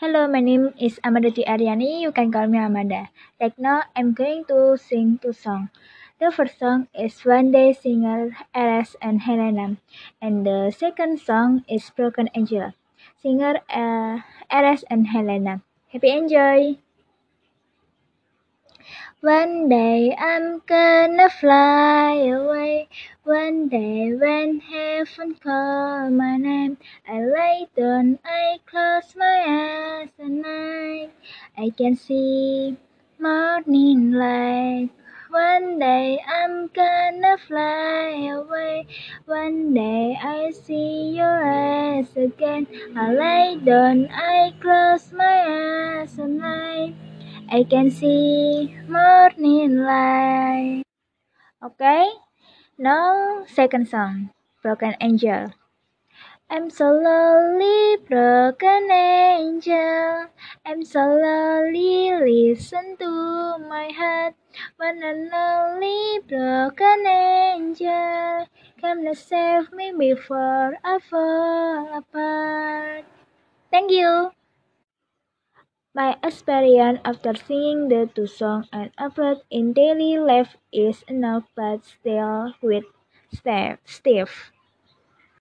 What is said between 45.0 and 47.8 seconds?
my eyes and night. I